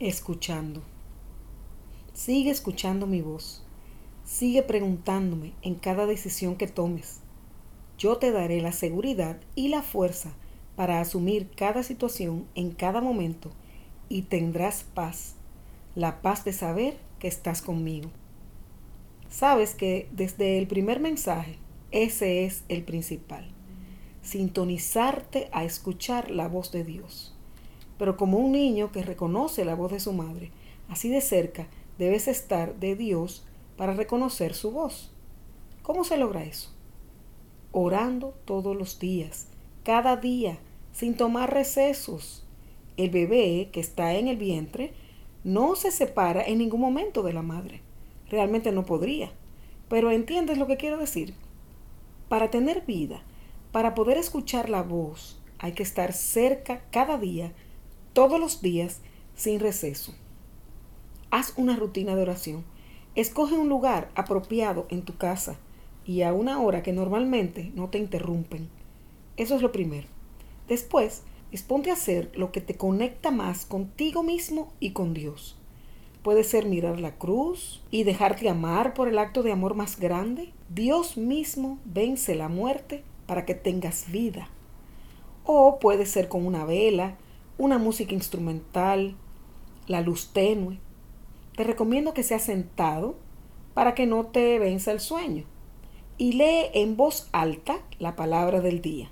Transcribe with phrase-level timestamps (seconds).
[0.00, 0.82] escuchando.
[2.14, 3.64] Sigue escuchando mi voz.
[4.24, 7.20] Sigue preguntándome en cada decisión que tomes.
[7.98, 10.32] Yo te daré la seguridad y la fuerza
[10.76, 13.50] para asumir cada situación en cada momento
[14.08, 15.34] y tendrás paz,
[15.96, 18.10] la paz de saber que estás conmigo.
[19.28, 21.58] Sabes que desde el primer mensaje,
[21.90, 23.50] ese es el principal,
[24.22, 27.34] sintonizarte a escuchar la voz de Dios.
[27.98, 30.50] Pero como un niño que reconoce la voz de su madre,
[30.88, 31.66] así de cerca
[31.98, 33.44] debes estar de Dios
[33.76, 35.12] para reconocer su voz.
[35.82, 36.70] ¿Cómo se logra eso?
[37.72, 39.48] Orando todos los días,
[39.84, 40.58] cada día,
[40.92, 42.46] sin tomar recesos.
[42.96, 44.92] El bebé que está en el vientre
[45.44, 47.82] no se separa en ningún momento de la madre.
[48.28, 49.30] Realmente no podría.
[49.88, 51.34] Pero ¿entiendes lo que quiero decir?
[52.28, 53.22] Para tener vida,
[53.72, 57.52] para poder escuchar la voz, hay que estar cerca cada día
[58.18, 59.00] todos los días
[59.36, 60.12] sin receso.
[61.30, 62.64] Haz una rutina de oración.
[63.14, 65.56] Escoge un lugar apropiado en tu casa
[66.04, 68.68] y a una hora que normalmente no te interrumpen.
[69.36, 70.08] Eso es lo primero.
[70.66, 75.56] Después, disponte a hacer lo que te conecta más contigo mismo y con Dios.
[76.24, 80.52] Puede ser mirar la cruz y dejarte amar por el acto de amor más grande.
[80.70, 84.48] Dios mismo vence la muerte para que tengas vida.
[85.44, 87.16] O puede ser con una vela,
[87.58, 89.16] una música instrumental,
[89.88, 90.78] la luz tenue.
[91.56, 93.16] Te recomiendo que seas sentado
[93.74, 95.44] para que no te venza el sueño
[96.16, 99.10] y lee en voz alta la palabra del día.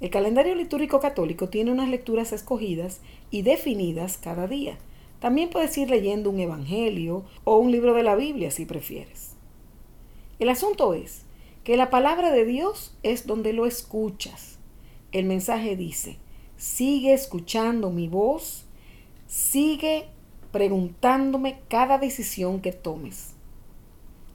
[0.00, 4.78] El calendario litúrgico católico tiene unas lecturas escogidas y definidas cada día.
[5.18, 9.34] También puedes ir leyendo un evangelio o un libro de la Biblia si prefieres.
[10.38, 11.22] El asunto es
[11.64, 14.58] que la palabra de Dios es donde lo escuchas.
[15.10, 16.18] El mensaje dice,
[16.58, 18.66] sigue escuchando mi voz,
[19.26, 20.08] sigue
[20.50, 23.34] preguntándome cada decisión que tomes.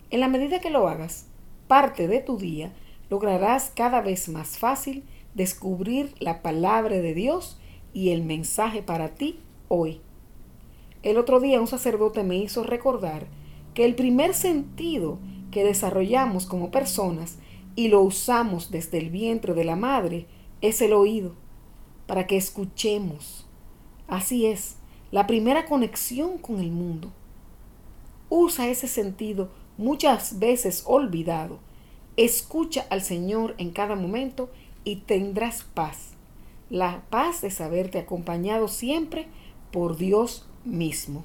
[0.09, 1.28] En la medida que lo hagas,
[1.67, 2.73] parte de tu día,
[3.09, 5.03] lograrás cada vez más fácil
[5.35, 7.59] descubrir la palabra de Dios
[7.94, 10.00] y el mensaje para ti hoy.
[11.03, 13.28] El otro día un sacerdote me hizo recordar
[13.73, 15.19] que el primer sentido
[15.51, 17.38] que desarrollamos como personas
[17.75, 20.28] y lo usamos desde el vientre de la madre
[20.62, 21.42] es el oído
[22.07, 23.45] para que escuchemos.
[24.07, 24.75] Así es,
[25.11, 27.11] la primera conexión con el mundo.
[28.29, 31.59] Usa ese sentido muchas veces olvidado.
[32.17, 34.49] Escucha al Señor en cada momento
[34.83, 36.11] y tendrás paz.
[36.69, 39.27] La paz de saberte acompañado siempre
[39.71, 41.23] por Dios mismo.